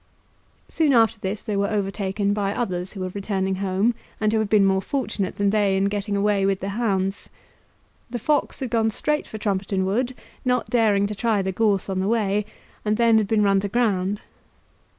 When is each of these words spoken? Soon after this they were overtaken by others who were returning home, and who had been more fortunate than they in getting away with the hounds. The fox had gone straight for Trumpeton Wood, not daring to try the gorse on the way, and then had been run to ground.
Soon 0.67 0.93
after 0.93 1.19
this 1.19 1.43
they 1.43 1.55
were 1.55 1.69
overtaken 1.69 2.33
by 2.33 2.51
others 2.55 2.93
who 2.93 3.01
were 3.01 3.09
returning 3.13 3.57
home, 3.57 3.93
and 4.19 4.33
who 4.33 4.39
had 4.39 4.49
been 4.49 4.65
more 4.65 4.81
fortunate 4.81 5.35
than 5.35 5.51
they 5.51 5.77
in 5.77 5.83
getting 5.85 6.17
away 6.17 6.43
with 6.43 6.59
the 6.59 6.69
hounds. 6.69 7.29
The 8.09 8.17
fox 8.17 8.61
had 8.61 8.71
gone 8.71 8.89
straight 8.89 9.27
for 9.27 9.37
Trumpeton 9.37 9.85
Wood, 9.85 10.15
not 10.43 10.71
daring 10.71 11.05
to 11.05 11.13
try 11.13 11.43
the 11.43 11.51
gorse 11.51 11.87
on 11.87 11.99
the 11.99 12.07
way, 12.07 12.47
and 12.83 12.97
then 12.97 13.19
had 13.19 13.27
been 13.27 13.43
run 13.43 13.59
to 13.59 13.67
ground. 13.67 14.21